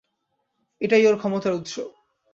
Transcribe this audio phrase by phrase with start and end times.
[0.81, 1.73] এটাই ওর ক্ষমতার উৎস।